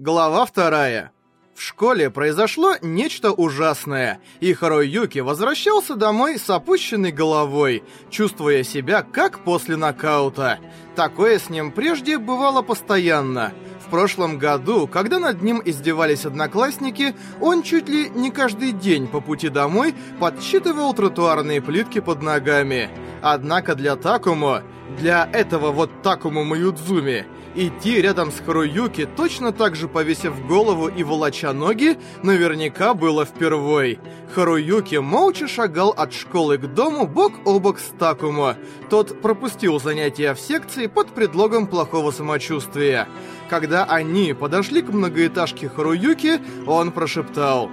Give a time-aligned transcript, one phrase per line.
[0.00, 1.10] Глава вторая.
[1.56, 9.40] В школе произошло нечто ужасное, и Харуюки возвращался домой с опущенной головой, чувствуя себя как
[9.40, 10.60] после нокаута.
[10.94, 13.52] Такое с ним прежде бывало постоянно.
[13.84, 19.20] В прошлом году, когда над ним издевались одноклассники, он чуть ли не каждый день по
[19.20, 22.88] пути домой подсчитывал тротуарные плитки под ногами.
[23.20, 24.62] Однако для Такумо,
[24.96, 31.02] для этого вот Такумо Маюдзуми, Идти рядом с Харуюки, точно так же повесив голову и
[31.02, 33.98] волоча ноги, наверняка было впервой.
[34.34, 38.56] Харуюки молча шагал от школы к дому бок о бок с Такумо.
[38.90, 43.08] Тот пропустил занятия в секции под предлогом плохого самочувствия.
[43.48, 47.70] Когда они подошли к многоэтажке Харуюки, он прошептал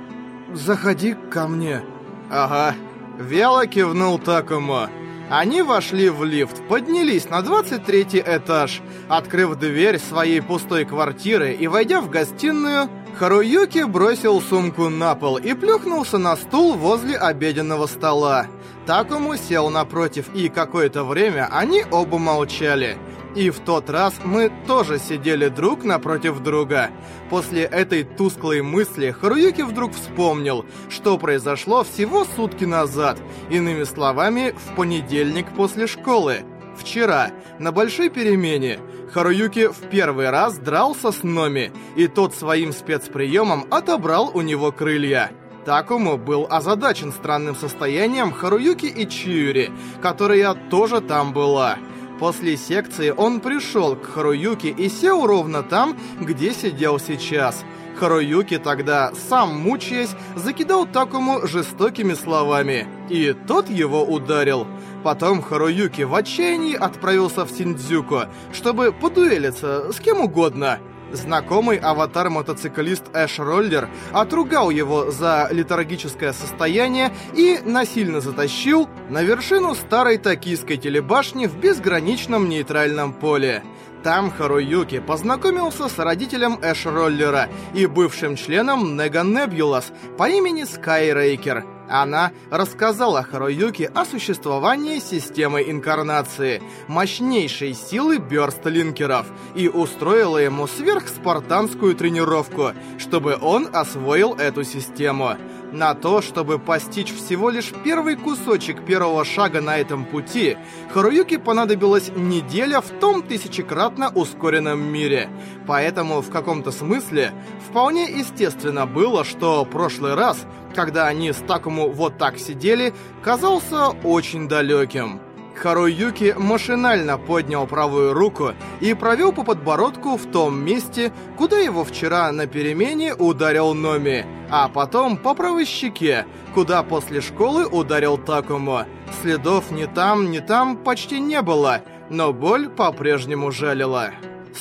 [0.53, 1.83] «Заходи ко мне».
[2.31, 2.75] «Ага».
[3.19, 4.89] Вяло кивнул Такумо.
[5.29, 8.81] Они вошли в лифт, поднялись на 23 этаж.
[9.09, 15.53] Открыв дверь своей пустой квартиры и войдя в гостиную, Харуюки бросил сумку на пол и
[15.53, 18.47] плюхнулся на стул возле обеденного стола.
[18.85, 22.97] Такому сел напротив, и какое-то время они оба молчали.
[23.35, 26.89] И в тот раз мы тоже сидели друг напротив друга.
[27.29, 33.19] После этой тусклой мысли Харуюки вдруг вспомнил, что произошло всего сутки назад.
[33.49, 36.45] Иными словами, в понедельник после школы.
[36.77, 38.79] Вчера, на большой перемене,
[39.13, 45.31] Харуюки в первый раз дрался с Номи, и тот своим спецприемом отобрал у него крылья.
[45.65, 51.77] Такому был озадачен странным состоянием Харуюки и Чиури, которая тоже там была.
[52.19, 57.63] После секции он пришел к Харуюке и сел ровно там, где сидел сейчас.
[57.97, 64.67] Харуюки тогда, сам мучаясь, закидал Такому жестокими словами, и тот его ударил.
[65.03, 70.79] Потом Харуюки в отчаянии отправился в Синдзюку, чтобы подуэлиться с кем угодно–
[71.11, 80.17] Знакомый аватар-мотоциклист Эш Роллер отругал его за летаргическое состояние и насильно затащил на вершину старой
[80.17, 83.63] токийской телебашни в безграничном нейтральном поле.
[84.03, 91.65] Там Харуюки познакомился с родителем Эш Роллера и бывшим членом Нега Небулас по имени Скайрейкер–
[91.89, 102.71] она рассказала Харуюке о существовании системы инкарнации, мощнейшей силы бёрстлинкеров, и устроила ему сверхспартанскую тренировку,
[102.97, 105.37] чтобы он освоил эту систему.
[105.75, 110.55] На то, чтобы постичь всего лишь первый кусочек первого шага на этом пути,
[110.93, 115.29] Харуюке понадобилась неделя в том тысячекратно ускоренном мире.
[115.67, 117.33] Поэтому в каком-то смысле
[117.69, 124.47] вполне естественно было, что прошлый раз, когда они с Такому вот так сидели, казался очень
[124.47, 125.19] далеким.
[125.55, 132.31] Харуюки машинально поднял правую руку и провел по подбородку в том месте, куда его вчера
[132.31, 138.85] на перемене ударил Номи, а потом по правой щеке, куда после школы ударил Такому.
[139.21, 144.11] Следов ни там, ни там почти не было, но боль по-прежнему жалила.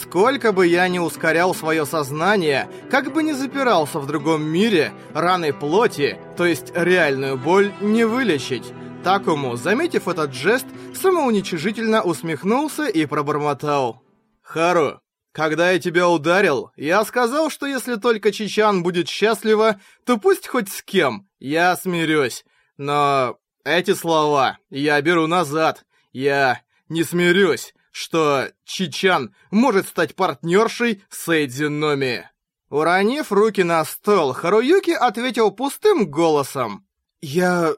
[0.01, 5.53] Сколько бы я ни ускорял свое сознание, как бы ни запирался в другом мире, раны
[5.53, 8.73] плоти, то есть реальную боль, не вылечить.
[9.05, 14.03] Такому, заметив этот жест, самоуничижительно усмехнулся и пробормотал.
[14.41, 14.99] «Хару,
[15.31, 20.71] когда я тебя ударил, я сказал, что если только Чичан будет счастлива, то пусть хоть
[20.71, 22.47] с кем, я смирюсь.
[22.79, 25.85] Но эти слова я беру назад.
[26.13, 32.27] Я не смирюсь, что Чичан может стать партнершей Сейдзи Номи».
[32.71, 36.87] Уронив руки на стол, Харуюки ответил пустым голосом.
[37.21, 37.75] «Я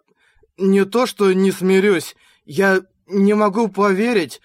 [0.58, 4.40] не то что не смирюсь, я не могу поверить.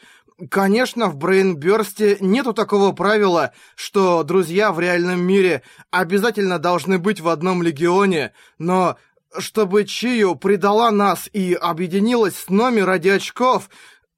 [0.50, 5.62] Конечно, в Брейнбёрсте нету такого правила, что друзья в реальном мире
[5.92, 8.98] обязательно должны быть в одном легионе, но
[9.38, 13.70] чтобы Чию предала нас и объединилась с Номи ради очков,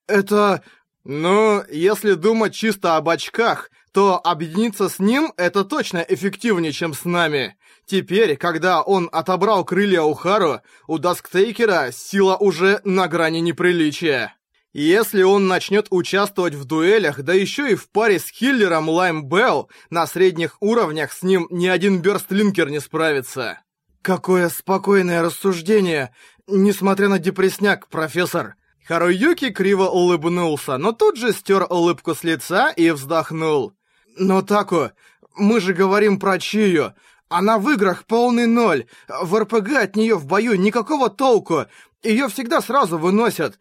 [0.08, 0.64] это...
[1.06, 7.04] Ну, если думать чисто об очках, то объединиться с ним это точно эффективнее, чем с
[7.04, 7.57] нами.
[7.85, 14.35] Теперь, когда он отобрал крылья у Хару, у Дасктейкера сила уже на грани неприличия.
[14.71, 19.69] Если он начнет участвовать в дуэлях, да еще и в паре с хиллером Лайм Белл,
[19.91, 23.59] на средних уровнях с ним ни один бёрстлинкер не справится.
[24.01, 26.13] Какое спокойное рассуждение,
[26.47, 28.56] несмотря на депресняк, профессор.
[28.88, 33.74] Харуюки криво улыбнулся, но тут же стер улыбку с лица и вздохнул.
[34.18, 34.91] «Но Тако,
[35.35, 36.94] мы же говорим про Чию.
[37.33, 38.85] Она в играх полный ноль.
[39.07, 41.65] В РПГ от нее в бою никакого толку.
[42.03, 43.57] Ее всегда сразу выносят.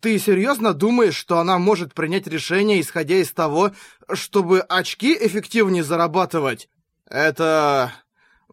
[0.00, 3.72] Ты серьезно думаешь, что она может принять решение, исходя из того,
[4.10, 6.70] чтобы очки эффективнее зарабатывать?
[7.06, 7.92] Это...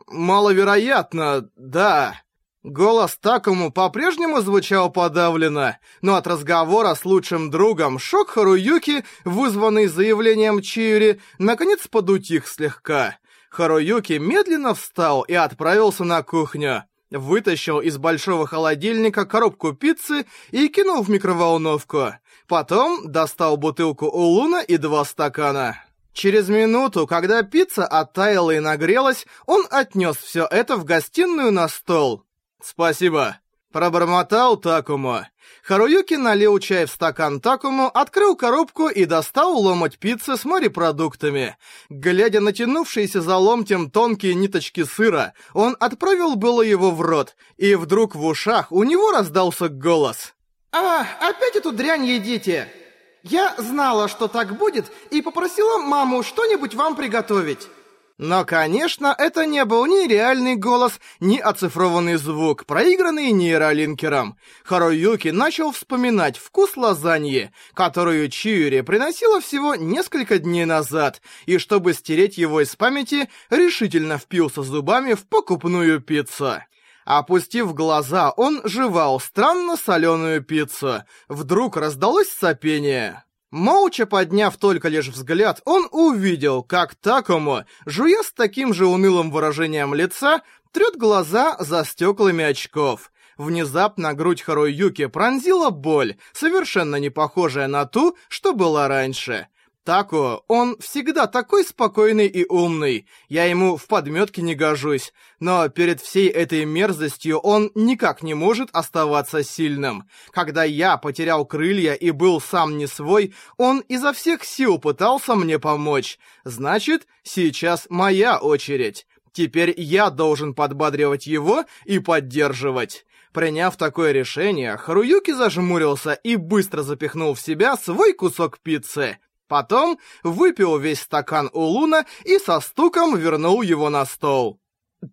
[0.08, 2.22] маловероятно, да.
[2.62, 10.62] Голос Такому по-прежнему звучал подавленно, но от разговора с лучшим другом шок Харуюки, вызванный заявлением
[10.62, 13.16] Чиури, наконец подутих слегка.
[13.50, 16.84] Харуюки медленно встал и отправился на кухню.
[17.10, 22.14] Вытащил из большого холодильника коробку пиццы и кинул в микроволновку.
[22.48, 25.84] Потом достал бутылку Улуна и два стакана.
[26.14, 32.24] Через минуту, когда пицца оттаяла и нагрелась, он отнес все это в гостиную на стол.
[32.62, 33.38] «Спасибо»,—
[33.78, 35.20] пробормотал Такому.
[35.62, 41.56] Харуюки налил чай в стакан Такому, открыл коробку и достал ломоть пиццы с морепродуктами.
[41.88, 47.76] Глядя на тянувшиеся за ломтем тонкие ниточки сыра, он отправил было его в рот, и
[47.76, 50.34] вдруг в ушах у него раздался голос.
[50.72, 52.74] «А, опять эту дрянь едите!
[53.22, 57.68] Я знала, что так будет, и попросила маму что-нибудь вам приготовить».
[58.18, 64.38] Но, конечно, это не был ни реальный голос, ни оцифрованный звук, проигранный нейролинкером.
[64.64, 72.40] Харуюки начал вспоминать вкус лазаньи, которую Чиури приносила всего несколько дней назад, и чтобы стереть
[72.40, 76.64] его из памяти, решительно впился зубами в покупную пиццу.
[77.06, 81.04] Опустив глаза, он жевал странно соленую пиццу.
[81.30, 83.24] Вдруг раздалось сопение.
[83.52, 89.94] Молча подняв только лишь взгляд, он увидел, как Такому, жуя с таким же унылым выражением
[89.94, 90.42] лица,
[90.74, 93.10] трет глаза за стеклами очков.
[93.38, 99.48] Внезапно грудь Харуюки пронзила боль, совершенно не похожая на ту, что была раньше.
[99.88, 103.08] Тако, он всегда такой спокойный и умный.
[103.30, 105.14] Я ему в подметке не гожусь.
[105.40, 110.04] Но перед всей этой мерзостью он никак не может оставаться сильным.
[110.32, 115.58] Когда я потерял крылья и был сам не свой, он изо всех сил пытался мне
[115.58, 116.20] помочь.
[116.44, 119.08] Значит, сейчас моя очередь.
[119.32, 123.06] Теперь я должен подбадривать его и поддерживать.
[123.32, 129.20] Приняв такое решение, Харуюки зажмурился и быстро запихнул в себя свой кусок пиццы.
[129.48, 134.60] Потом выпил весь стакан у Луна и со стуком вернул его на стол.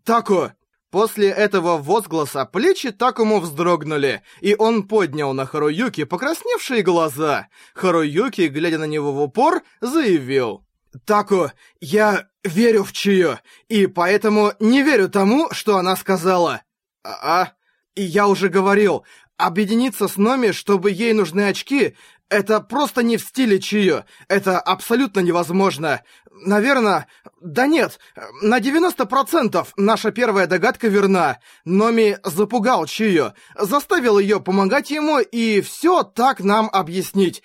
[0.04, 0.52] «Тако!»
[0.90, 7.48] После этого возгласа плечи Такому вздрогнули, и он поднял на Харуюки покрасневшие глаза.
[7.75, 10.64] Харуюки, глядя на него в упор, заявил.
[11.04, 16.62] «Тако, я верю в Чию, и поэтому не верю тому, что она сказала».
[17.02, 17.48] «А?
[17.96, 19.04] я уже говорил,
[19.37, 21.96] объединиться с Номи, чтобы ей нужны очки,
[22.29, 24.05] это просто не в стиле Чио.
[24.29, 26.03] Это абсолютно невозможно.
[26.31, 27.06] Наверное...
[27.41, 28.00] Да нет,
[28.41, 31.41] на 90% наша первая догадка верна.
[31.67, 37.43] Номи запугал Чио, заставил ее помогать ему и все так нам объяснить.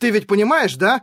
[0.00, 1.02] Ты ведь понимаешь, да?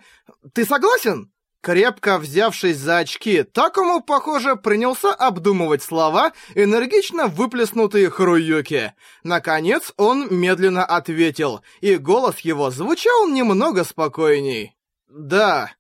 [0.54, 1.33] Ты согласен?
[1.64, 8.92] Крепко взявшись за очки, Такому, похоже, принялся обдумывать слова, энергично выплеснутые Харуюки.
[9.24, 14.76] Наконец он медленно ответил, и голос его звучал немного спокойней.
[15.08, 15.72] «Да,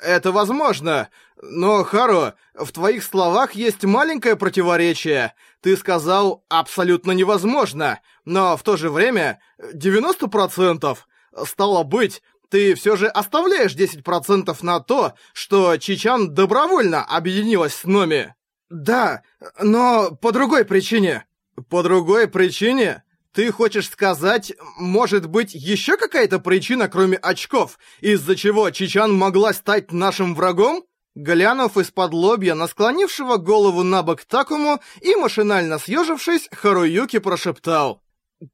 [0.00, 1.08] это возможно,
[1.42, 5.34] но, Хару, в твоих словах есть маленькое противоречие.
[5.60, 10.96] Ты сказал «абсолютно невозможно», но в то же время 90%.
[11.44, 18.34] Стало быть, ты все же оставляешь 10% на то, что Чичан добровольно объединилась с Номи.
[18.70, 19.22] Да,
[19.60, 21.26] но по другой причине.
[21.68, 23.02] По другой причине?
[23.32, 29.92] Ты хочешь сказать, может быть, еще какая-то причина, кроме очков, из-за чего Чичан могла стать
[29.92, 30.84] нашим врагом?
[31.16, 38.02] Глянув из-под лобья на склонившего голову на бок Такому и машинально съежившись, Харуюки прошептал.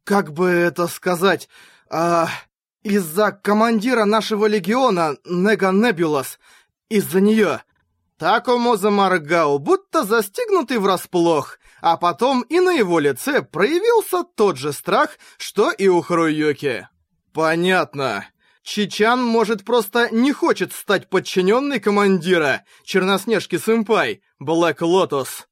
[0.05, 1.49] «Как бы это сказать?
[1.91, 2.29] А...
[2.83, 6.39] Из-за командира нашего легиона, Нега Небулас.
[6.89, 7.63] Из-за нее.
[8.19, 15.19] Такому заморгал, будто застигнутый врасплох, а потом и на его лице проявился тот же страх,
[15.39, 16.89] что и у Харуюки.
[17.33, 18.27] Понятно.
[18.63, 25.49] Чичан, может, просто не хочет стать подчиненной командира, Черноснежки-сэмпай, Блэк Лотос.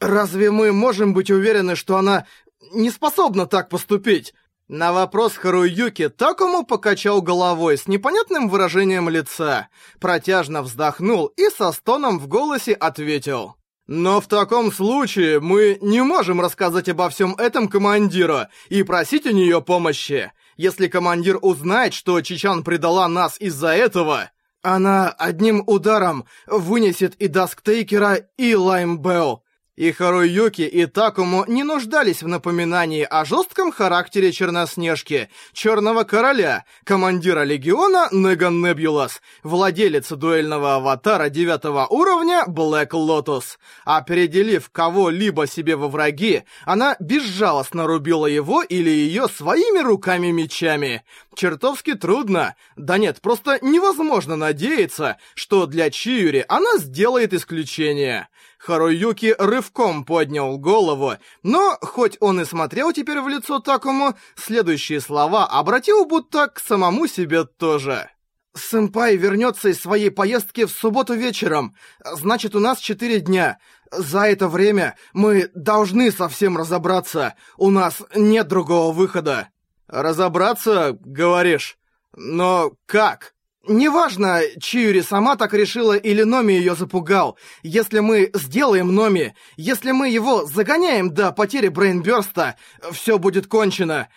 [0.00, 2.26] Разве мы можем быть уверены, что она
[2.72, 4.34] не способна так поступить?
[4.68, 12.18] На вопрос Харуюки Такому покачал головой с непонятным выражением лица, протяжно вздохнул и со стоном
[12.18, 13.56] в голосе ответил.
[13.86, 19.30] «Но в таком случае мы не можем рассказать обо всем этом командиру и просить у
[19.30, 20.32] нее помощи.
[20.58, 27.57] Если командир узнает, что Чичан предала нас из-за этого, она одним ударом вынесет и Dusk
[27.57, 29.42] Taker'а, и Lime Bell.
[29.78, 37.44] И Харуюки, и Такуму не нуждались в напоминании о жестком характере Черноснежки, Черного Короля, командира
[37.44, 43.60] Легиона Nega Nebulus, владелицы дуэльного аватара девятого уровня Black Lotus.
[43.84, 51.04] Определив кого-либо себе во враги, она безжалостно рубила его или ее своими руками-мечами.
[51.36, 52.56] Чертовски трудно.
[52.74, 58.26] Да нет, просто невозможно надеяться, что для Чиюри она сделает исключение.
[58.58, 65.46] Харуюки рывком поднял голову, но, хоть он и смотрел теперь в лицо Такому, следующие слова
[65.46, 68.10] обратил будто к самому себе тоже.
[68.54, 71.76] «Сэмпай вернется из своей поездки в субботу вечером.
[72.04, 73.58] Значит, у нас четыре дня.
[73.92, 77.34] За это время мы должны совсем разобраться.
[77.56, 79.48] У нас нет другого выхода».
[79.86, 81.78] «Разобраться, говоришь?
[82.16, 83.34] Но как?»
[83.68, 87.36] Неважно, Чиури сама так решила или Номи ее запугал.
[87.62, 92.56] Если мы сделаем Номи, если мы его загоняем до потери брейнбёрста,
[92.92, 94.08] все будет кончено.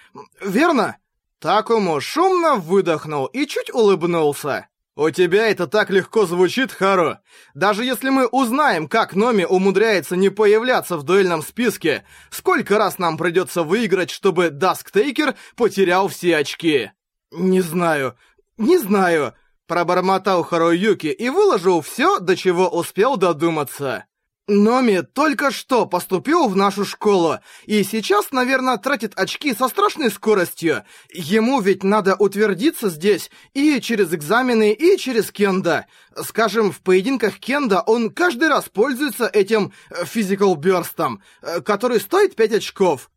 [0.41, 0.97] Верно?
[1.39, 4.67] Такому шумно выдохнул и чуть улыбнулся.
[4.95, 7.17] «У тебя это так легко звучит, Хару.
[7.53, 13.17] Даже если мы узнаем, как Номи умудряется не появляться в дуэльном списке, сколько раз нам
[13.17, 16.91] придется выиграть, чтобы Dusk Taker потерял все очки?»
[17.31, 18.15] «Не знаю.
[18.57, 19.33] Не знаю.
[19.71, 24.03] Пробормотал Харуюки и выложил все, до чего успел додуматься.
[24.49, 30.83] Номи только что поступил в нашу школу, и сейчас, наверное, тратит очки со страшной скоростью.
[31.13, 35.85] Ему ведь надо утвердиться здесь и через экзамены, и через кендо.
[36.21, 39.71] Скажем, в поединках кендо он каждый раз пользуется этим
[40.03, 41.23] физикал бёрстом,
[41.63, 43.09] который стоит 5 очков.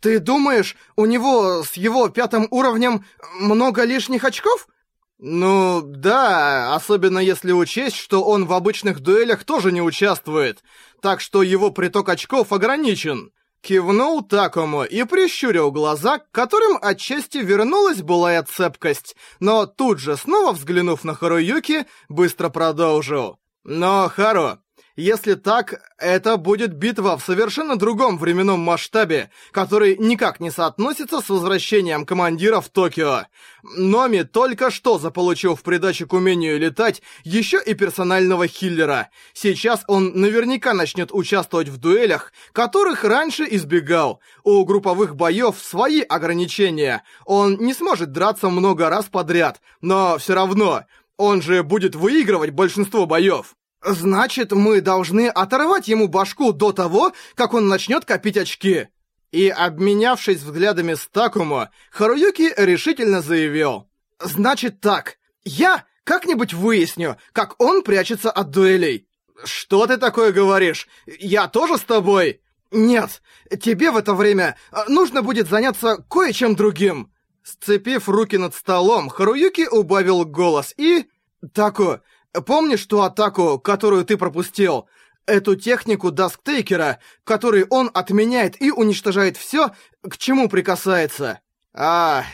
[0.00, 3.06] Ты думаешь, у него с его пятым уровнем
[3.40, 4.68] много лишних очков?
[5.24, 10.64] Ну, да, особенно если учесть, что он в обычных дуэлях тоже не участвует,
[11.00, 13.30] так что его приток очков ограничен.
[13.60, 20.50] Кивнул Такому и прищурил глаза, к которым отчасти вернулась былая цепкость, но тут же, снова
[20.54, 23.38] взглянув на Харуюки, быстро продолжил.
[23.62, 24.58] «Но, Хару,
[24.96, 31.28] если так, это будет битва в совершенно другом временном масштабе, который никак не соотносится с
[31.30, 33.22] возвращением командира в Токио.
[33.62, 39.08] Номи только что заполучил в придачу к умению летать еще и персонального хиллера.
[39.32, 44.20] Сейчас он наверняка начнет участвовать в дуэлях, которых раньше избегал.
[44.44, 47.02] У групповых боев свои ограничения.
[47.24, 50.84] Он не сможет драться много раз подряд, но все равно,
[51.16, 53.54] он же будет выигрывать большинство боев.
[53.84, 58.88] Значит, мы должны оторвать ему башку до того, как он начнет копить очки.
[59.32, 63.88] И, обменявшись взглядами с Такумо, Харуюки решительно заявил.
[64.20, 69.08] Значит так, я как-нибудь выясню, как он прячется от дуэлей.
[69.44, 70.86] Что ты такое говоришь?
[71.06, 72.40] Я тоже с тобой?
[72.70, 73.22] Нет,
[73.60, 77.12] тебе в это время а, нужно будет заняться кое-чем другим.
[77.42, 81.06] Сцепив руки над столом, Харуюки убавил голос и...
[81.54, 81.98] Таку,
[82.46, 84.86] Помнишь ту атаку, которую ты пропустил?
[85.26, 89.70] Эту технику Дасктейкера, который он отменяет и уничтожает все,
[90.02, 91.40] к чему прикасается.
[91.72, 92.24] А,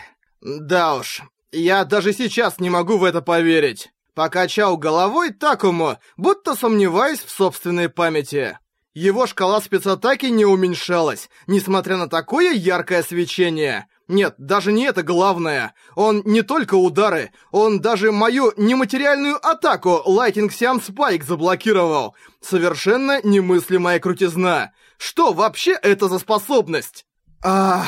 [0.41, 1.23] да уж.
[1.51, 3.91] Я даже сейчас не могу в это поверить.
[4.15, 8.59] Покачал головой Такому, будто сомневаясь в собственной памяти.
[8.95, 13.87] Его шкала спецатаки не уменьшалась, несмотря на такое яркое свечение.
[14.09, 15.75] Нет, даже не это главное.
[15.95, 22.15] Он не только удары, он даже мою нематериальную атаку Lightning Siam Spike заблокировал.
[22.41, 24.73] Совершенно немыслимая крутизна.
[24.97, 27.05] Что вообще это за способность?
[27.43, 27.87] Ах,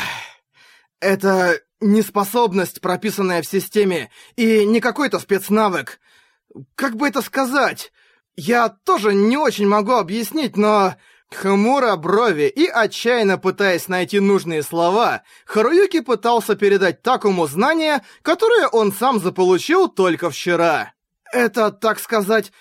[1.00, 6.00] это не способность, прописанная в системе, и не какой-то спецнавык.
[6.74, 7.92] Как бы это сказать?
[8.36, 10.96] Я тоже не очень могу объяснить, но...
[11.34, 18.92] Хмуро брови и отчаянно пытаясь найти нужные слова, Харуюки пытался передать Такому знания, которые он
[18.92, 20.92] сам заполучил только вчера.
[21.32, 22.52] Это, так сказать,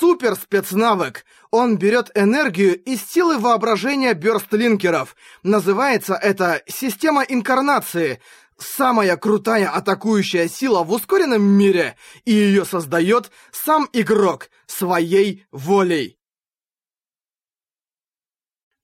[0.00, 1.24] супер спецнавык.
[1.50, 5.14] Он берет энергию из силы воображения бёрстлинкеров.
[5.42, 8.20] Называется это «Система инкарнации».
[8.60, 16.17] Самая крутая атакующая сила в ускоренном мире, и ее создает сам игрок своей волей.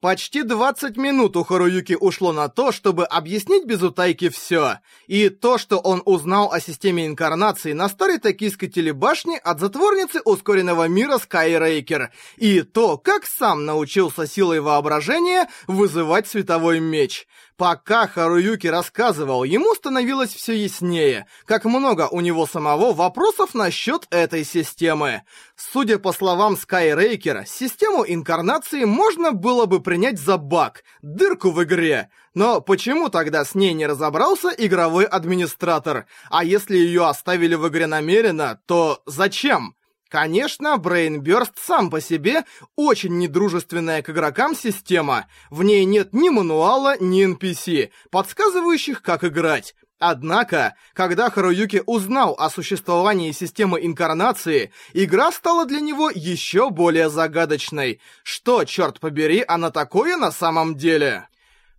[0.04, 4.80] Почти 20 минут у Харуюки ушло на то, чтобы объяснить без утайки все.
[5.06, 10.88] И то, что он узнал о системе инкарнации на старой токийской телебашне от затворницы ускоренного
[10.88, 12.12] мира Скайрейкер.
[12.36, 17.26] И то, как сам научился силой воображения вызывать световой меч.
[17.56, 24.44] Пока Харуюки рассказывал, ему становилось все яснее, как много у него самого вопросов насчет этой
[24.44, 25.22] системы.
[25.54, 32.08] Судя по словам Скайрейкера, систему инкарнации можно было бы принять за баг, дырку в игре.
[32.34, 36.06] Но почему тогда с ней не разобрался игровой администратор?
[36.30, 39.76] А если ее оставили в игре намеренно, то зачем?
[40.14, 42.44] Конечно, Brainburst сам по себе
[42.76, 45.26] очень недружественная к игрокам система.
[45.50, 49.74] В ней нет ни мануала, ни NPC, подсказывающих, как играть.
[49.98, 58.00] Однако, когда Харуюки узнал о существовании системы инкарнации, игра стала для него еще более загадочной.
[58.22, 61.26] Что, черт побери, она такое на самом деле?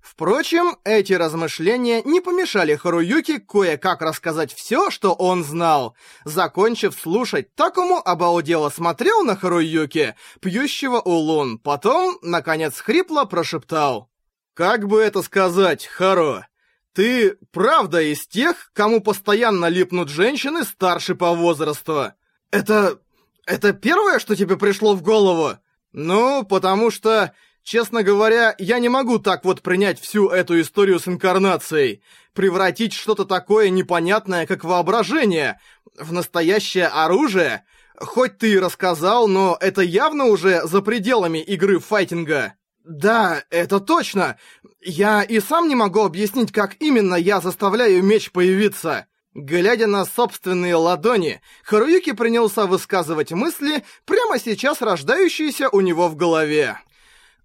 [0.06, 5.96] Впрочем, эти размышления не помешали Харуюке кое-как рассказать все, что он знал.
[6.26, 14.12] Закончив слушать, Такому обалдело смотрел на Харуюки, пьющего улун, потом, наконец, хрипло прошептал.
[14.54, 16.46] «Как бы это сказать, Хару?
[16.94, 22.14] Ты правда из тех, кому постоянно липнут женщины старше по возрасту?»
[22.52, 23.00] «Это...
[23.48, 25.58] это первое, что тебе пришло в голову?»
[25.94, 27.34] «Ну, потому что
[27.66, 32.04] Честно говоря, я не могу так вот принять всю эту историю с инкарнацией.
[32.34, 35.60] Превратить что-то такое непонятное, как воображение,
[35.98, 37.66] в настоящее оружие.
[37.98, 42.54] Хоть ты и рассказал, но это явно уже за пределами игры файтинга.
[42.84, 44.38] Да, это точно.
[44.80, 49.08] Я и сам не могу объяснить, как именно я заставляю меч появиться.
[49.34, 56.78] Глядя на собственные ладони, Харуюки принялся высказывать мысли, прямо сейчас рождающиеся у него в голове.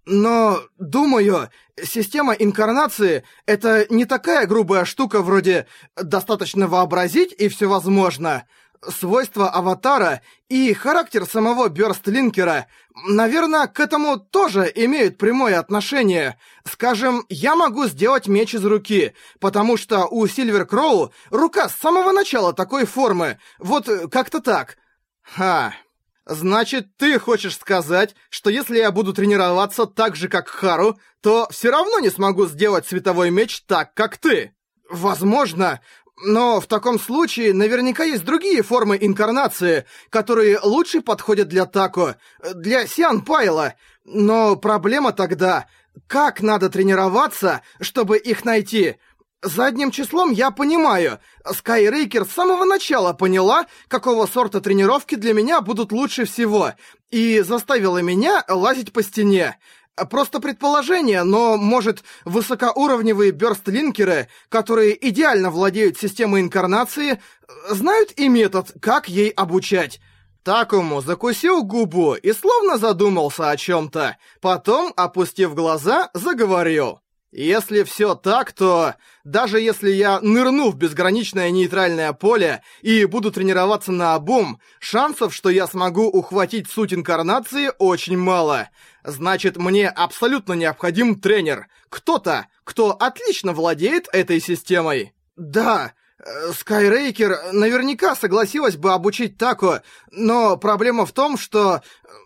[0.05, 1.49] Но, думаю,
[1.81, 8.45] система инкарнации— это не такая грубая штука вроде «достаточно вообразить и все возможно».
[8.97, 12.65] Свойства аватара и характер самого Бёрстлинкера,
[13.05, 16.39] наверное, к этому тоже имеют прямое отношение.
[16.65, 22.11] Скажем, я могу сделать меч из руки, потому что у Сильвер Кроу рука с самого
[22.11, 24.77] начала такой формы, вот как-то так.
[25.21, 25.75] Ха...
[26.25, 31.71] Значит, ты хочешь сказать, что если я буду тренироваться так же, как Хару, то все
[31.71, 34.53] равно не смогу сделать световой меч так, как ты?
[34.89, 35.81] Возможно,
[36.23, 42.15] но в таком случае наверняка есть другие формы инкарнации, которые лучше подходят для Тако,
[42.53, 43.73] для Сиан Пайла.
[44.05, 45.67] Но проблема тогда,
[46.05, 48.97] как надо тренироваться, чтобы их найти–
[49.43, 51.19] Задним числом я понимаю.
[51.51, 56.73] Скайрейкер с самого начала поняла, какого сорта тренировки для меня будут лучше всего,
[57.09, 59.57] и заставила меня лазить по стене.
[60.11, 67.19] Просто предположение, но, может, высокоуровневые бёрстлинкеры, которые идеально владеют системой инкарнации,
[67.67, 69.99] знают и метод, как ей обучать.
[70.43, 74.17] Такому закусил губу и словно задумался о чем-то.
[74.39, 76.99] Потом, опустив глаза, заговорил.
[77.31, 83.93] Если все так, то даже если я нырну в безграничное нейтральное поле и буду тренироваться
[83.93, 88.69] на обум, шансов, что я смогу ухватить суть инкарнации, очень мало.
[89.05, 91.67] Значит, мне абсолютно необходим тренер.
[91.87, 95.13] Кто-то, кто отлично владеет этой системой.
[95.37, 101.81] Да, э, Скайрейкер наверняка согласилась бы обучить Тако, но проблема в том, что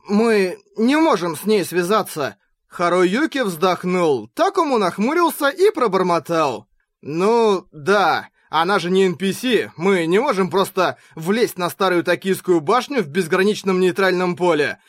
[0.08, 2.38] мы не можем с ней связаться.
[2.76, 6.68] Харуюки вздохнул, Такому нахмурился и пробормотал.
[7.02, 13.02] «Ну, да, она же не NPC, мы не можем просто влезть на старую токийскую башню
[13.02, 14.80] в безграничном нейтральном поле.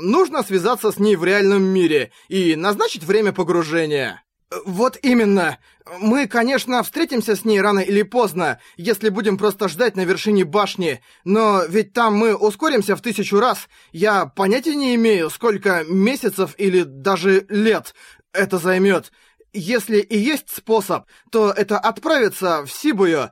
[0.00, 4.22] Нужно связаться с ней в реальном мире и назначить время погружения».
[4.64, 5.58] «Вот именно.
[5.98, 11.02] Мы, конечно, встретимся с ней рано или поздно, если будем просто ждать на вершине башни,
[11.24, 13.68] но ведь там мы ускоримся в тысячу раз.
[13.92, 17.94] Я понятия не имею, сколько месяцев или даже лет
[18.32, 19.12] это займет.
[19.52, 23.30] Если и есть способ, то это отправиться в Сибую,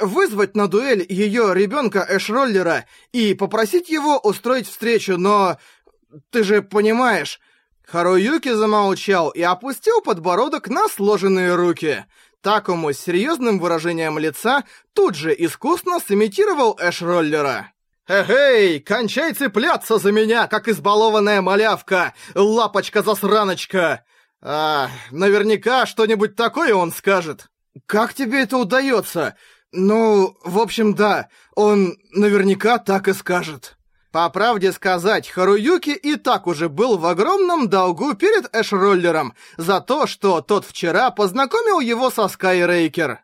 [0.00, 5.58] вызвать на дуэль ее ребенка Эшроллера и попросить его устроить встречу, но...
[6.30, 7.40] Ты же понимаешь...
[7.86, 12.04] Харуюки замолчал и опустил подбородок на сложенные руки.
[12.40, 14.64] Такому с серьезным выражением лица
[14.94, 17.72] тут же искусно сымитировал Эш-роллера.
[18.08, 24.04] «Эй, кончай цепляться за меня, как избалованная малявка, лапочка-засраночка!»
[24.44, 27.46] «А, наверняка что-нибудь такое он скажет».
[27.86, 29.36] «Как тебе это удается?»
[29.70, 33.76] «Ну, в общем, да, он наверняка так и скажет».
[34.12, 40.06] По правде сказать, Харуюки и так уже был в огромном долгу перед Эшроллером за то,
[40.06, 43.20] что тот вчера познакомил его со Скайрейкер.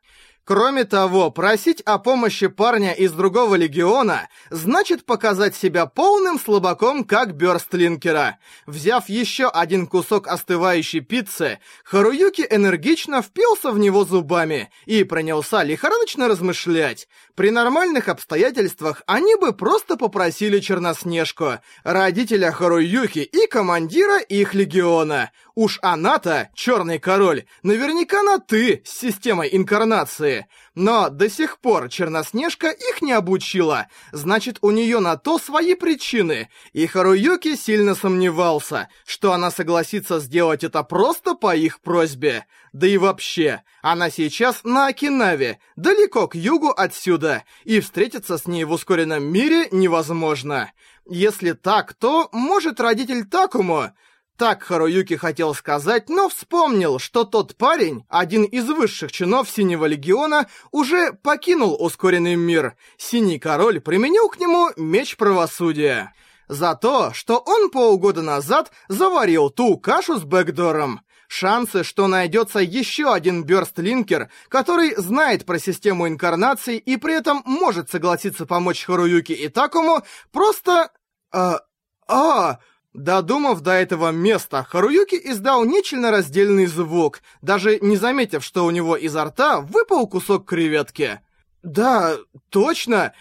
[0.49, 7.35] Кроме того, просить о помощи парня из другого легиона значит показать себя полным слабаком, как
[7.35, 8.39] Бёрстлинкера.
[8.65, 16.29] Взяв еще один кусок остывающей пиццы, Харуюки энергично впился в него зубами и принялся лихорадочно
[16.29, 17.09] размышлять.
[17.39, 25.31] При нормальных обстоятельствах они бы просто попросили Черноснежку, родителя Харуюки и командира их легиона.
[25.55, 30.49] Уж она-то, Черный Король, наверняка на «ты» с системой инкарнации.
[30.79, 36.51] Но до сих пор Черноснежка их не обучила, значит, у нее на то свои причины,
[36.73, 42.47] и Харуюки сильно сомневался, что она согласится сделать это просто по их просьбе.
[42.73, 48.63] Да и вообще, она сейчас на Окинаве, далеко к югу отсюда, и встретиться с ней
[48.63, 50.71] в ускоренном мире невозможно.
[51.11, 53.91] Если так, то, может, родитель Такому
[54.39, 60.49] так Харуюки хотел сказать, но вспомнил, что тот парень, один из высших чинов Синего Легиона,
[60.71, 62.77] уже покинул ускоренный мир.
[62.97, 66.15] Синий Король применил к нему меч правосудия.
[66.47, 71.01] За то, что он полгода назад заварил ту кашу с бэкдором.
[71.27, 77.91] Шансы, что найдется еще один Бёрстлинкер, который знает про систему инкарнаций и при этом может
[77.91, 80.91] согласиться помочь Харуюки и Такому, просто...
[81.33, 81.61] А...
[82.07, 82.61] А...
[82.99, 89.25] Додумав до этого места, Харуюки издал нечленораздельный звук, даже не заметив, что у него изо
[89.25, 91.21] рта выпал кусок креветки.
[91.63, 92.17] «Да,
[92.51, 93.13] точно!»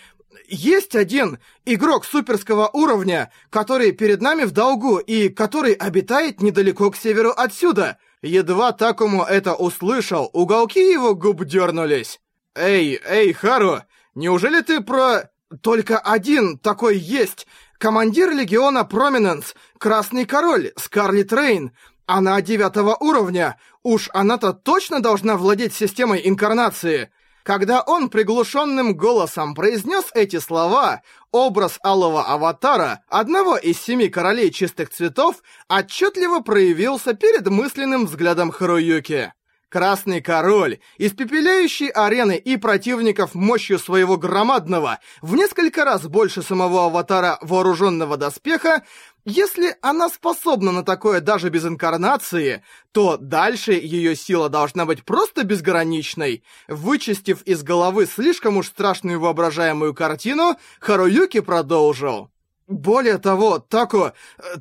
[0.47, 6.95] Есть один игрок суперского уровня, который перед нами в долгу и который обитает недалеко к
[6.95, 7.97] северу отсюда.
[8.21, 12.19] Едва Такому это услышал, уголки его губ дернулись.
[12.55, 13.81] Эй, эй, Хару,
[14.15, 15.29] неужели ты про...
[15.61, 21.71] Только один такой есть, Командир легиона Проминенс, Красный Король, Скарлет Рейн.
[22.07, 23.59] Она девятого уровня.
[23.83, 27.11] Уж она-то точно должна владеть системой инкарнации.
[27.43, 34.89] Когда он приглушенным голосом произнес эти слова, образ алого аватара, одного из семи королей чистых
[34.89, 39.33] цветов, отчетливо проявился перед мысленным взглядом Харуюки.
[39.69, 47.37] Красный Король, испепеляющий арены и противников мощью своего громадного, в несколько раз больше самого аватара
[47.41, 48.83] вооруженного доспеха,
[49.25, 55.43] если она способна на такое даже без инкарнации, то дальше ее сила должна быть просто
[55.43, 56.45] безграничной.
[56.69, 62.29] Вычистив из головы слишком уж страшную воображаемую картину, Харуюки продолжил.
[62.67, 64.13] Более того, Тако,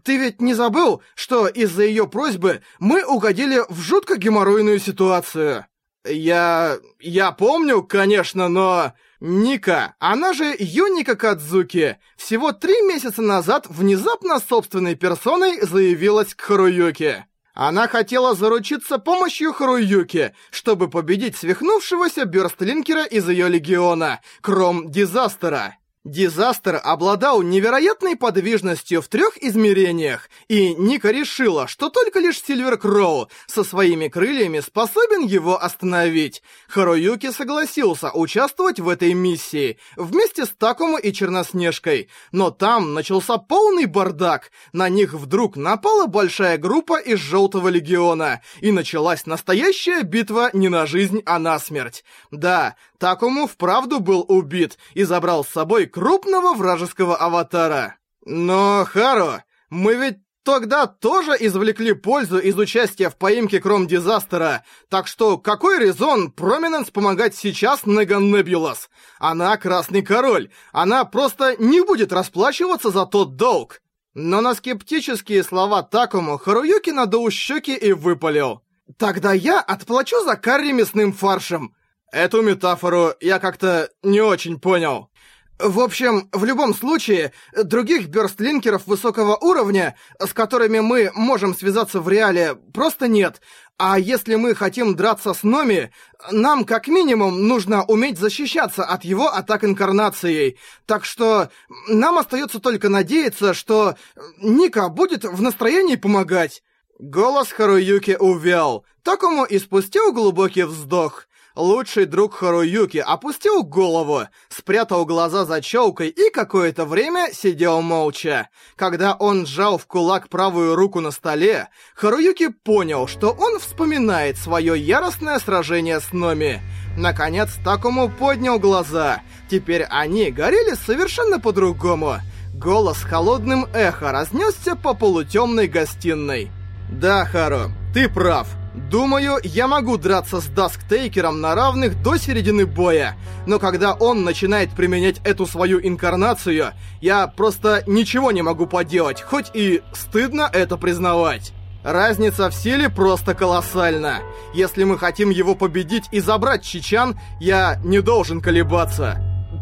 [0.04, 5.66] ты ведь не забыл, что из-за ее просьбы мы угодили в жутко геморройную ситуацию?
[6.08, 6.78] Я...
[7.00, 8.92] я помню, конечно, но...
[9.18, 17.26] Ника, она же Юника Кадзуки, всего три месяца назад внезапно собственной персоной заявилась к Харуюке.
[17.54, 25.78] Она хотела заручиться помощью Харуюки, чтобы победить свихнувшегося Бёрстлинкера из ее легиона, Кром Дизастера.
[26.06, 33.28] Дизастер обладал невероятной подвижностью в трех измерениях, и Ника решила, что только лишь Сильвер Кроу
[33.48, 36.44] со своими крыльями способен его остановить.
[36.68, 43.86] Харуюки согласился участвовать в этой миссии вместе с Такому и Черноснежкой, но там начался полный
[43.86, 44.52] бардак.
[44.72, 50.86] На них вдруг напала большая группа из Желтого Легиона, и началась настоящая битва не на
[50.86, 52.04] жизнь, а на смерть.
[52.30, 57.96] Да, Такому вправду был убит и забрал с собой крупного вражеского аватара.
[58.26, 65.06] Но, Харо, мы ведь тогда тоже извлекли пользу из участия в поимке Кром Дизастера, так
[65.06, 68.90] что какой резон Проминенс помогать сейчас Неган Небулас?
[69.18, 73.80] Она Красный Король, она просто не будет расплачиваться за тот долг.
[74.12, 78.60] Но на скептические слова Такому Харуюки надул щеки и выпалил.
[78.98, 81.74] «Тогда я отплачу за карри мясным фаршем».
[82.12, 85.10] Эту метафору я как-то не очень понял.
[85.58, 92.08] В общем, в любом случае, других бёрстлинкеров высокого уровня, с которыми мы можем связаться в
[92.10, 93.40] реале, просто нет.
[93.78, 95.90] А если мы хотим драться с Номи,
[96.30, 100.58] нам как минимум нужно уметь защищаться от его атак инкарнацией.
[100.84, 101.48] Так что
[101.88, 103.96] нам остается только надеяться, что
[104.38, 106.62] Ника будет в настроении помогать.
[106.98, 108.84] Голос Харуюки увял.
[109.02, 111.28] Такому и спустил глубокий вздох.
[111.56, 118.50] Лучший друг Харуюки опустил голову, спрятал глаза за челкой и какое-то время сидел молча.
[118.76, 124.78] Когда он сжал в кулак правую руку на столе, Харуюки понял, что он вспоминает свое
[124.78, 126.60] яростное сражение с Номи.
[126.98, 129.22] Наконец Такому поднял глаза.
[129.50, 132.18] Теперь они горели совершенно по-другому.
[132.54, 136.50] Голос холодным эхо разнесся по полутемной гостиной.
[136.90, 138.46] «Да, Хару, ты прав.
[138.76, 144.70] Думаю, я могу драться с Дасктейкером на равных до середины боя, но когда он начинает
[144.70, 151.52] применять эту свою инкарнацию, я просто ничего не могу поделать, хоть и стыдно это признавать.
[151.82, 154.18] Разница в силе просто колоссальна.
[154.52, 159.18] Если мы хотим его победить и забрать Чичан, я не должен колебаться.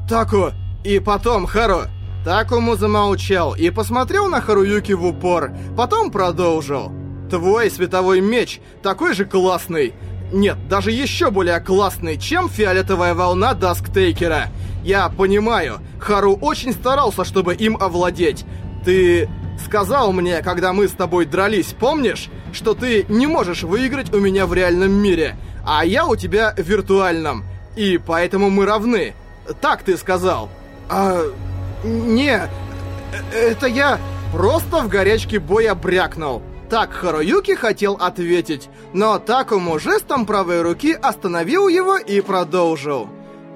[0.09, 0.51] Таку,
[0.83, 1.83] и потом, Хару.
[2.25, 7.04] Такому замолчал и посмотрел на Харуюки в упор, потом продолжил.
[7.31, 9.95] Твой световой меч такой же классный.
[10.33, 14.49] Нет, даже еще более классный, чем фиолетовая волна Дасктейкера.
[14.83, 18.45] Я понимаю, Хару очень старался, чтобы им овладеть.
[18.85, 19.29] Ты
[19.65, 24.47] сказал мне, когда мы с тобой дрались, помнишь, что ты не можешь выиграть у меня
[24.47, 27.45] в реальном мире, а я у тебя в виртуальном.
[27.77, 29.15] И поэтому мы равны.
[29.61, 30.51] Так ты сказал.
[30.89, 31.23] А...
[31.85, 32.49] Не...
[33.33, 34.01] Это я
[34.33, 36.43] просто в горячке боя брякнул.
[36.71, 43.09] Так Харуюки хотел ответить, но Такому жестом правой руки остановил его и продолжил.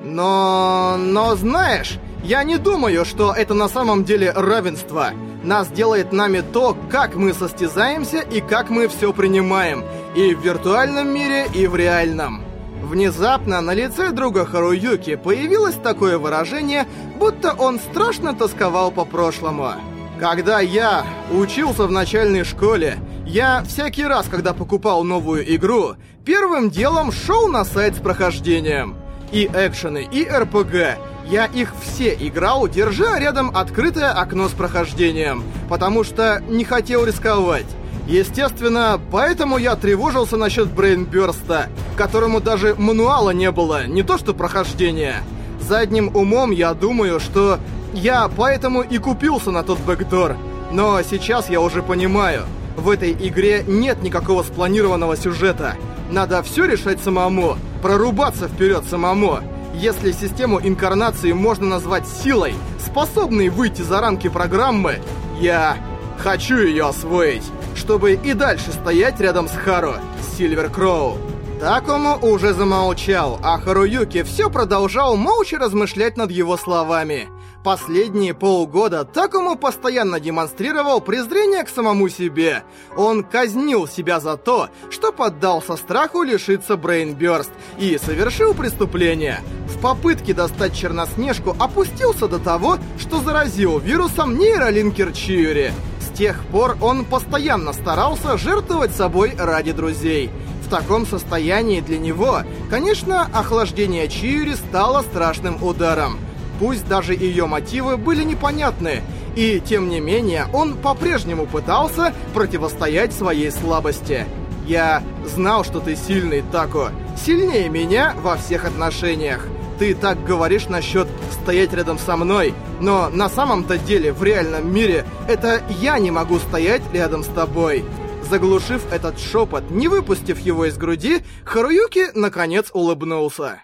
[0.03, 0.97] Но...
[0.99, 5.11] но знаешь, я не думаю, что это на самом деле равенство.
[5.43, 9.85] Нас делает нами то, как мы состязаемся и как мы все принимаем.
[10.15, 12.43] И в виртуальном мире, и в реальном.
[12.83, 16.87] Внезапно на лице друга Харуюки появилось такое выражение,
[17.19, 19.73] будто он страшно тосковал по прошлому.
[20.19, 27.13] Когда я учился в начальной школе, я всякий раз, когда покупал новую игру, первым делом
[27.13, 28.97] шел на сайт с прохождением.
[29.31, 30.99] И экшены, и РПГ.
[31.29, 37.67] Я их все играл, держа рядом открытое окно с прохождением, потому что не хотел рисковать.
[38.09, 45.23] Естественно, поэтому я тревожился насчет Брейнбёрста, которому даже мануала не было, не то что прохождения.
[45.61, 47.59] Задним умом я думаю, что
[47.93, 50.37] я поэтому и купился на тот бэкдор.
[50.71, 52.45] Но сейчас я уже понимаю,
[52.77, 55.77] в этой игре нет никакого спланированного сюжета.
[56.11, 59.41] Надо все решать самому, прорубаться вперед самому.
[59.75, 65.01] Если систему инкарнации можно назвать силой, способной выйти за рамки программы,
[65.41, 65.77] я
[66.19, 69.95] хочу ее освоить, чтобы и дальше стоять рядом с Хару,
[70.37, 71.19] Сильвер Кроу.
[71.61, 77.29] Такому уже замолчал, а Харуюки все продолжал молча размышлять над его словами.
[77.69, 82.63] Последние полгода Такому постоянно демонстрировал презрение к самому себе.
[82.97, 89.41] Он казнил себя за то, что поддался страху лишиться Брейнбёрст и совершил преступление.
[89.67, 95.75] В попытке достать Черноснежку опустился до того, что заразил вирусом нейролинкер Чиури.
[96.01, 100.31] С тех пор он постоянно старался жертвовать собой ради друзей.
[100.65, 106.19] В таком состоянии для него, конечно, охлаждение Чиури стало страшным ударом.
[106.59, 109.03] Пусть даже ее мотивы были непонятны,
[109.37, 114.27] и тем не менее он по-прежнему пытался противостоять своей слабости.
[114.67, 116.91] Я знал, что ты сильный, Тако.
[117.25, 119.47] Сильнее меня во всех отношениях.
[119.79, 125.07] Ты так говоришь насчет стоять рядом со мной, но на самом-то деле в реальном мире
[125.29, 127.85] это я не могу стоять рядом с тобой.
[128.29, 133.63] Заглушив этот шепот, не выпустив его из груди, Харуюки наконец улыбнулся.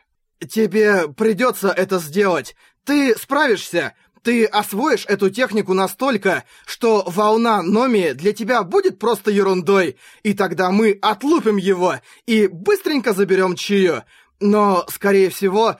[0.48, 2.54] «Тебе придется это сделать.
[2.85, 3.94] Ты справишься.
[4.23, 10.70] Ты освоишь эту технику настолько, что волна Номи для тебя будет просто ерундой, и тогда
[10.70, 14.03] мы отлупим его и быстренько заберем Чию.
[14.40, 15.77] Но, скорее всего,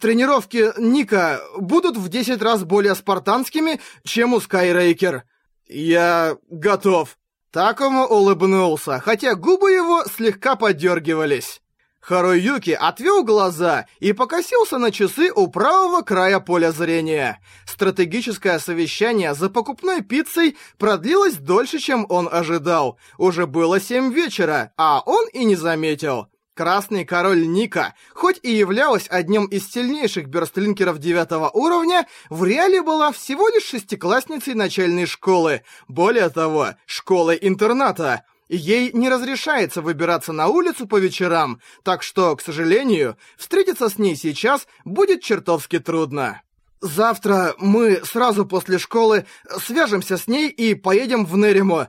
[0.00, 5.24] тренировки Ника будут в 10 раз более спартанскими, чем у Скайрейкер.
[5.66, 7.18] Я готов.
[7.50, 11.60] Такому улыбнулся, хотя губы его слегка подергивались.
[12.02, 17.40] Харуюки отвел глаза и покосился на часы у правого края поля зрения.
[17.64, 22.98] Стратегическое совещание за покупной пиццей продлилось дольше, чем он ожидал.
[23.18, 26.26] Уже было семь вечера, а он и не заметил.
[26.54, 33.10] Красный король Ника, хоть и являлась одним из сильнейших бёрстлинкеров девятого уровня, в реале была
[33.12, 38.24] всего лишь шестиклассницей начальной школы, более того, школы-интерната.
[38.54, 44.14] Ей не разрешается выбираться на улицу по вечерам, так что, к сожалению, встретиться с ней
[44.14, 46.42] сейчас будет чертовски трудно.
[46.82, 49.24] Завтра мы сразу после школы
[49.58, 51.88] свяжемся с ней и поедем в Неримо.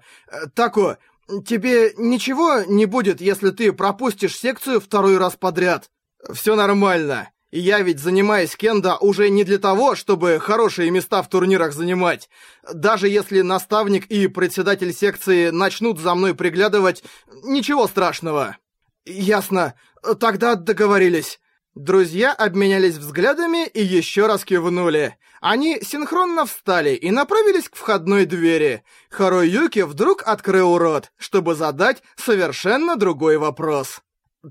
[0.55, 0.99] Тако,
[1.45, 5.89] «Тебе ничего не будет, если ты пропустишь секцию второй раз подряд?»
[6.31, 7.29] «Все нормально.
[7.55, 12.27] Я ведь занимаюсь кендо уже не для того, чтобы хорошие места в турнирах занимать.
[12.73, 17.03] Даже если наставник и председатель секции начнут за мной приглядывать,
[17.43, 18.57] ничего страшного».
[19.05, 19.75] «Ясно.
[20.19, 21.39] Тогда договорились».
[21.75, 25.17] Друзья обменялись взглядами и еще раз кивнули.
[25.39, 28.83] Они синхронно встали и направились к входной двери.
[29.11, 34.01] Харуюки вдруг открыл рот, чтобы задать совершенно другой вопрос.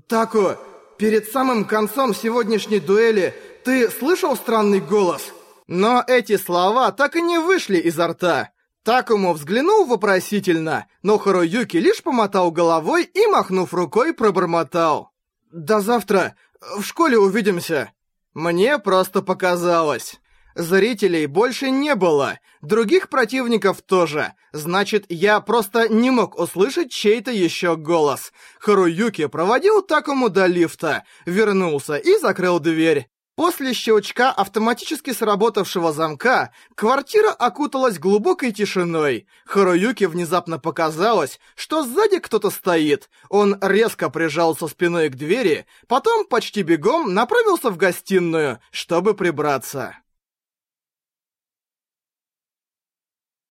[0.07, 0.57] «Тако,
[0.97, 5.33] перед самым концом сегодняшней дуэли ты слышал странный голос?»
[5.67, 8.51] Но эти слова так и не вышли изо рта.
[8.83, 15.11] Такому взглянул вопросительно, но Харуюки лишь помотал головой и, махнув рукой, пробормотал.
[15.51, 16.35] «До завтра.
[16.77, 17.91] В школе увидимся».
[18.33, 20.19] Мне просто показалось.
[20.55, 24.33] Зрителей больше не было, других противников тоже.
[24.51, 28.31] Значит, я просто не мог услышать чей-то еще голос.
[28.59, 33.09] Харуюки проводил Такому до лифта, вернулся и закрыл дверь.
[33.35, 39.25] После щелчка автоматически сработавшего замка, квартира окуталась глубокой тишиной.
[39.45, 43.09] Харуюке внезапно показалось, что сзади кто-то стоит.
[43.29, 49.97] Он резко прижался спиной к двери, потом почти бегом направился в гостиную, чтобы прибраться.